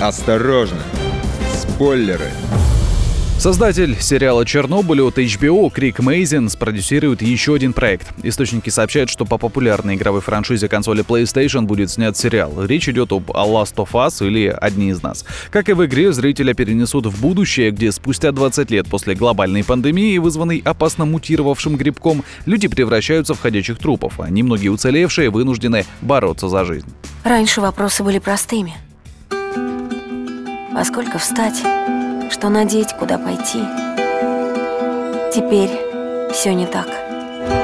[0.00, 0.78] Осторожно!
[1.52, 2.30] Спойлеры!
[3.36, 8.06] Создатель сериала «Чернобыль» от HBO Крик Мейзин спродюсирует еще один проект.
[8.22, 12.64] Источники сообщают, что по популярной игровой франшизе консоли PlayStation будет снят сериал.
[12.64, 15.24] Речь идет об A Last of Us или «Одни из нас».
[15.50, 20.18] Как и в игре, зрителя перенесут в будущее, где спустя 20 лет после глобальной пандемии,
[20.18, 26.64] вызванной опасно мутировавшим грибком, люди превращаются в ходячих трупов, а немногие уцелевшие вынуждены бороться за
[26.64, 26.86] жизнь.
[27.24, 28.76] Раньше вопросы были простыми.
[30.70, 31.62] Во сколько встать?
[32.30, 33.62] Что надеть, куда пойти?
[35.34, 35.70] Теперь
[36.32, 36.86] все не так.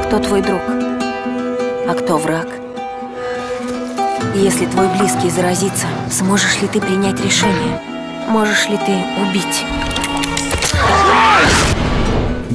[0.06, 0.62] Кто твой друг?
[0.66, 2.48] А кто враг?
[4.34, 7.78] Если твой близкий заразится, сможешь ли ты принять решение?
[8.26, 9.64] Можешь ли ты убить?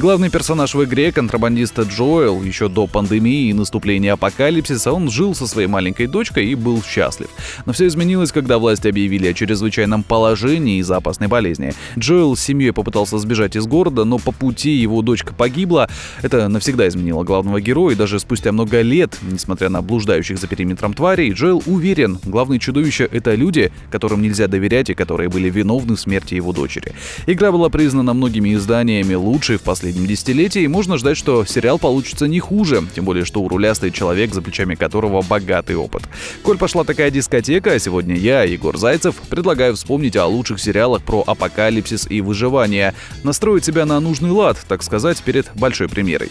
[0.00, 5.46] Главный персонаж в игре, контрабандиста Джоэл, еще до пандемии и наступления апокалипсиса, он жил со
[5.46, 7.28] своей маленькой дочкой и был счастлив.
[7.66, 11.74] Но все изменилось, когда власти объявили о чрезвычайном положении из-за опасной болезни.
[11.98, 15.90] Джоэл с семьей попытался сбежать из города, но по пути его дочка погибла.
[16.22, 20.94] Это навсегда изменило главного героя, и даже спустя много лет, несмотря на блуждающих за периметром
[20.94, 26.00] тварей, Джоэл уверен, главные чудовища— это люди, которым нельзя доверять и которые были виновны в
[26.00, 26.94] смерти его дочери.
[27.26, 31.76] Игра была признана многими изданиями лучшей в последние последнем десятилетии, и можно ждать, что сериал
[31.76, 36.02] получится не хуже, тем более, что у руля стоит человек, за плечами которого богатый опыт.
[36.44, 41.24] Коль пошла такая дискотека, а сегодня я, Егор Зайцев, предлагаю вспомнить о лучших сериалах про
[41.26, 46.28] апокалипсис и выживание, настроить себя на нужный лад, так сказать, перед большой премьерой.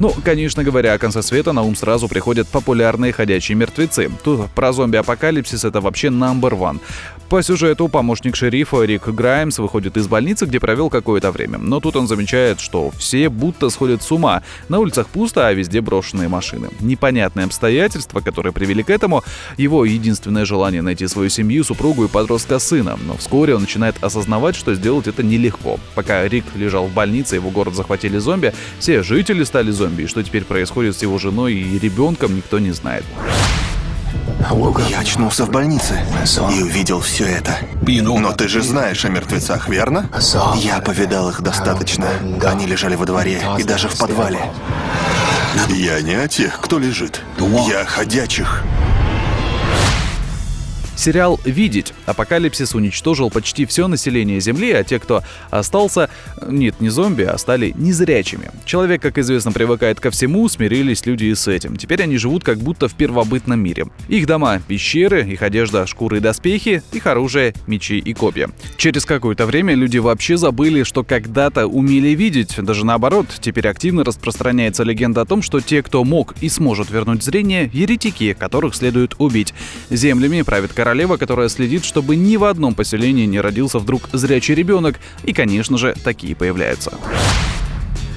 [0.00, 4.10] Ну, конечно говоря, о конце света на ум сразу приходят популярные ходячие мертвецы.
[4.24, 6.80] Тут про зомби-апокалипсис это вообще number one.
[7.28, 11.58] По сюжету помощник шерифа Рик Граймс выходит из больницы, где провел какое-то время.
[11.58, 14.42] Но тут он замечает, что все будто сходят с ума.
[14.70, 16.70] На улицах пусто, а везде брошенные машины.
[16.80, 19.22] Непонятные обстоятельства, которые привели к этому.
[19.58, 22.98] Его единственное желание найти свою семью, супругу и подростка сына.
[23.06, 25.78] Но вскоре он начинает осознавать, что сделать это нелегко.
[25.94, 30.06] Пока Рик лежал в больнице, его город захватили зомби, все жители стали зомби зомби, и
[30.06, 33.04] что теперь происходит с его женой и ребенком, никто не знает.
[34.88, 36.00] Я очнулся в больнице
[36.56, 37.58] и увидел все это.
[37.82, 40.08] Но ты же знаешь о мертвецах, верно?
[40.56, 42.06] Я повидал их достаточно.
[42.42, 44.40] Они лежали во дворе и даже в подвале.
[45.68, 47.20] Я не о тех, кто лежит.
[47.68, 48.64] Я о ходячих.
[51.00, 51.94] Сериал «Видеть».
[52.04, 56.10] Апокалипсис уничтожил почти все население Земли, а те, кто остался,
[56.46, 58.50] нет, не зомби, а стали незрячими.
[58.66, 61.76] Человек, как известно, привыкает ко всему, смирились люди и с этим.
[61.76, 63.86] Теперь они живут как будто в первобытном мире.
[64.08, 68.50] Их дома— пещеры, их одежда— шкуры и доспехи, их оружие— мечи и копья.
[68.76, 72.56] Через какое-то время люди вообще забыли, что когда-то умели видеть.
[72.58, 77.22] Даже наоборот, теперь активно распространяется легенда о том, что те, кто мог и сможет вернуть
[77.22, 79.54] зрение— еретики, которых следует убить.
[79.88, 84.56] Землями правит король королева, которая следит, чтобы ни в одном поселении не родился вдруг зрячий
[84.56, 84.96] ребенок.
[85.22, 86.98] И, конечно же, такие появляются.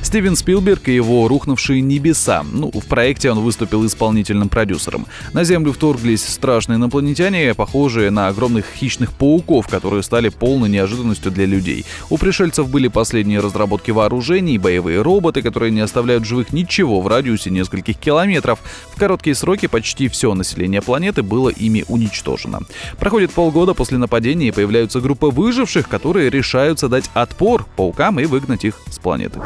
[0.04, 2.44] Стивен Спилберг и его «Рухнувшие небеса».
[2.52, 5.08] Ну, в проекте он выступил исполнительным продюсером.
[5.32, 11.46] На Землю вторглись страшные инопланетяне, похожие на огромных хищных пауков, которые стали полной неожиданностью для
[11.46, 11.86] людей.
[12.10, 17.50] У пришельцев были последние разработки вооружений, боевые роботы, которые не оставляют живых ничего в радиусе
[17.50, 18.60] нескольких километров.
[18.94, 22.60] В короткие сроки почти все население планеты было ими уничтожено.
[23.00, 28.66] Проходит полгода после нападения и появляются группы выживших, которые решаются дать отпор паукам и выгнать
[28.66, 29.40] их с планеты.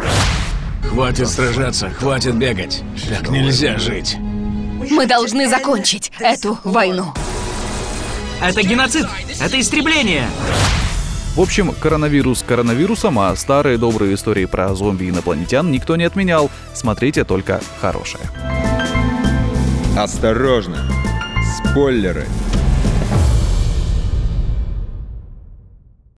[0.97, 2.81] Хватит сражаться, хватит бегать.
[3.07, 4.17] Так нельзя жить.
[4.19, 7.13] Мы должны закончить эту войну.
[8.41, 9.05] Это геноцид!
[9.39, 10.25] Это истребление!
[11.35, 16.49] В общем, коронавирус коронавирусом, а старые добрые истории про зомби-инопланетян никто не отменял.
[16.73, 18.23] Смотрите только хорошее.
[19.95, 20.83] Осторожно!
[21.59, 22.25] Спойлеры!